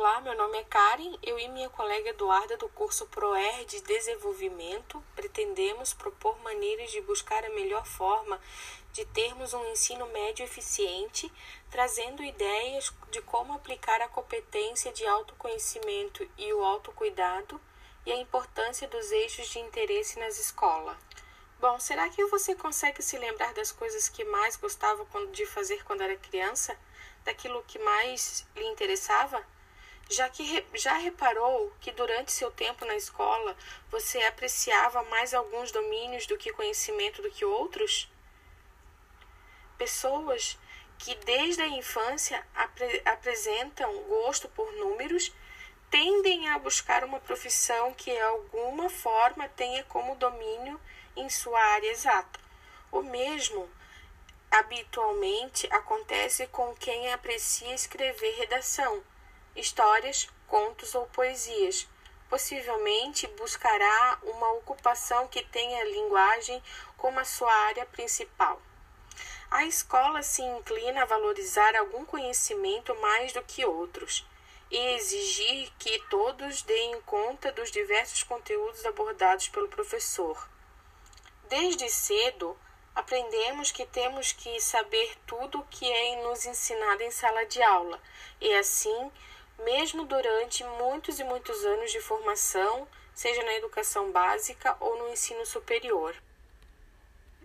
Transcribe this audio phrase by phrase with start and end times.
[0.00, 1.18] Olá, meu nome é Karen.
[1.22, 7.44] Eu e minha colega Eduarda, do curso ProER de Desenvolvimento, pretendemos propor maneiras de buscar
[7.44, 8.40] a melhor forma
[8.94, 11.30] de termos um ensino médio eficiente,
[11.70, 17.60] trazendo ideias de como aplicar a competência de autoconhecimento e o autocuidado
[18.06, 20.96] e a importância dos eixos de interesse nas escolas.
[21.60, 26.00] Bom, será que você consegue se lembrar das coisas que mais gostava de fazer quando
[26.00, 26.74] era criança?
[27.22, 29.46] Daquilo que mais lhe interessava?
[30.10, 33.56] Já que já reparou que durante seu tempo na escola
[33.88, 38.10] você apreciava mais alguns domínios do que conhecimento do que outros?
[39.78, 40.58] Pessoas
[40.98, 45.32] que desde a infância apre apresentam gosto por números
[45.88, 50.80] tendem a buscar uma profissão que, de alguma forma, tenha como domínio
[51.14, 52.40] em sua área exata.
[52.90, 53.70] O mesmo
[54.50, 59.00] habitualmente acontece com quem aprecia escrever redação,
[59.54, 61.88] histórias, contos ou poesias.
[62.28, 66.62] Possivelmente buscará uma ocupação que tenha a linguagem
[66.96, 68.60] como a sua área principal.
[69.50, 74.24] A escola se inclina a valorizar algum conhecimento mais do que outros
[74.70, 80.48] e exigir que todos deem conta dos diversos conteúdos abordados pelo professor.
[81.48, 82.56] Desde cedo,
[82.94, 88.00] aprendemos que temos que saber tudo o que é nos ensinado em sala de aula,
[88.40, 89.10] e assim,
[89.64, 95.44] mesmo durante muitos e muitos anos de formação, seja na educação básica ou no ensino
[95.44, 96.14] superior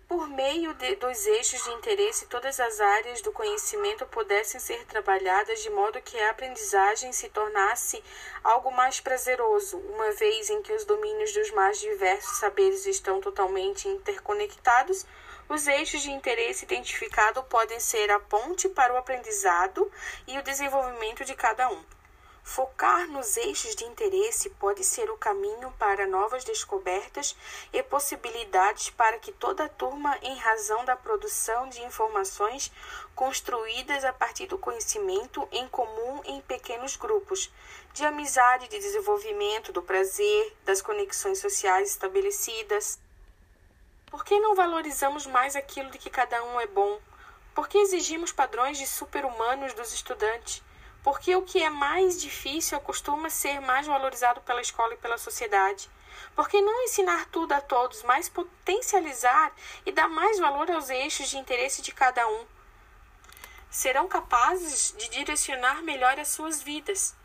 [0.08, 5.62] por meio de, dos eixos de interesse, todas as áreas do conhecimento pudessem ser trabalhadas
[5.62, 8.04] de modo que a aprendizagem se tornasse
[8.44, 13.88] algo mais prazeroso, uma vez em que os domínios dos mais diversos saberes estão totalmente
[13.88, 15.06] interconectados.
[15.50, 19.92] Os eixos de interesse identificado podem ser a ponte para o aprendizado
[20.28, 21.84] e o desenvolvimento de cada um.
[22.48, 27.36] Focar nos eixos de interesse pode ser o caminho para novas descobertas
[27.74, 32.72] e possibilidades para que toda a turma, em razão da produção de informações
[33.16, 37.52] construídas a partir do conhecimento em comum em pequenos grupos,
[37.94, 43.00] de amizade, de desenvolvimento, do prazer, das conexões sociais estabelecidas.
[44.06, 47.02] Por que não valorizamos mais aquilo de que cada um é bom?
[47.56, 50.64] Por que exigimos padrões de super-humanos dos estudantes?
[51.06, 55.88] Porque o que é mais difícil costuma ser mais valorizado pela escola e pela sociedade.
[56.36, 59.54] Por que não ensinar tudo a todos, mas potencializar
[59.86, 62.48] e dar mais valor aos eixos de interesse de cada um?
[63.70, 67.16] Serão capazes de direcionar melhor as suas vidas.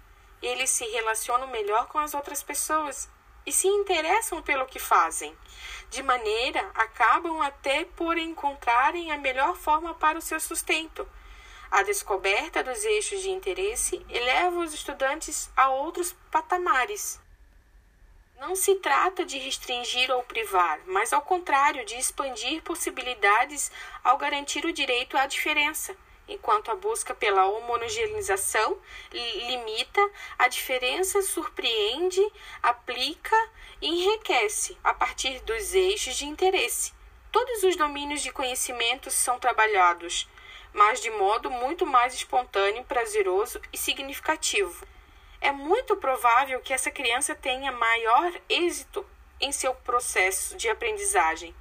[0.42, 3.08] Eles se relacionam melhor com as outras pessoas
[3.46, 5.34] e se interessam pelo que fazem.
[5.88, 11.08] De maneira, acabam até por encontrarem a melhor forma para o seu sustento
[11.70, 17.20] a descoberta dos eixos de interesse eleva os estudantes a outros patamares.
[18.40, 23.70] Não se trata de restringir ou privar, mas ao contrário, de expandir possibilidades
[24.02, 25.94] ao garantir o direito à diferença,
[26.26, 28.78] enquanto a busca pela homogeneização
[29.12, 32.26] limita, a diferença surpreende,
[32.62, 33.36] aplica
[33.80, 36.94] e enriquece a partir dos eixos de interesse.
[37.30, 40.26] Todos os domínios de conhecimento são trabalhados
[40.72, 44.86] mas de modo muito mais espontâneo, prazeroso e significativo.
[45.40, 49.06] É muito provável que essa criança tenha maior êxito
[49.40, 51.54] em seu processo de aprendizagem,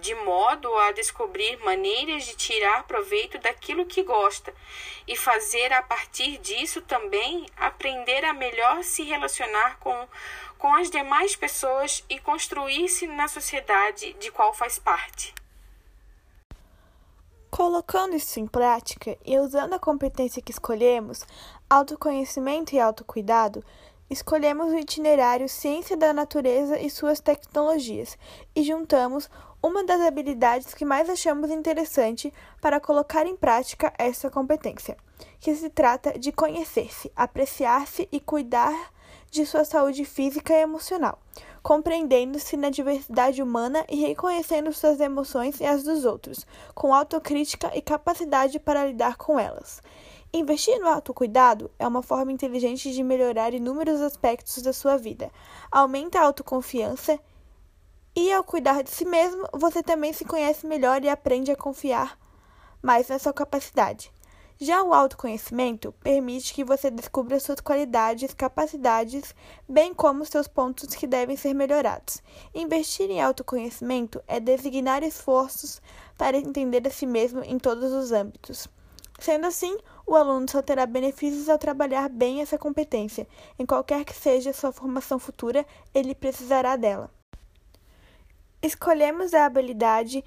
[0.00, 4.52] de modo a descobrir maneiras de tirar proveito daquilo que gosta
[5.06, 10.08] e fazer a partir disso também aprender a melhor se relacionar com,
[10.58, 15.34] com as demais pessoas e construir-se na sociedade de qual faz parte.
[17.56, 21.24] Colocando isso em prática e usando a competência que escolhemos,
[21.70, 23.64] autoconhecimento e autocuidado,
[24.10, 28.18] escolhemos o itinerário Ciência da Natureza e suas tecnologias
[28.56, 29.30] e juntamos
[29.62, 34.96] uma das habilidades que mais achamos interessante para colocar em prática essa competência,
[35.38, 38.92] que se trata de conhecer-se, apreciar-se e cuidar
[39.30, 41.20] de sua saúde física e emocional
[41.64, 47.80] compreendendo-se na diversidade humana e reconhecendo suas emoções e as dos outros, com autocrítica e
[47.80, 49.80] capacidade para lidar com elas.
[50.30, 55.30] Investir no autocuidado é uma forma inteligente de melhorar inúmeros aspectos da sua vida.
[55.72, 57.18] Aumenta a autoconfiança
[58.14, 62.18] e, ao cuidar de si mesmo, você também se conhece melhor e aprende a confiar
[62.82, 64.12] mais na sua capacidade.
[64.60, 69.34] Já o autoconhecimento permite que você descubra suas qualidades, capacidades,
[69.68, 72.22] bem como seus pontos que devem ser melhorados.
[72.54, 75.82] Investir em autoconhecimento é designar esforços
[76.16, 78.68] para entender a si mesmo em todos os âmbitos.
[79.18, 83.26] Sendo assim, o aluno só terá benefícios ao trabalhar bem essa competência.
[83.58, 87.10] Em qualquer que seja sua formação futura, ele precisará dela.
[88.62, 90.24] Escolhemos a habilidade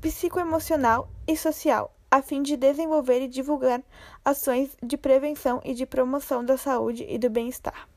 [0.00, 3.82] psicoemocional e social, a fim de desenvolver e divulgar
[4.24, 7.91] ações de prevenção e de promoção da saúde e do bem-estar.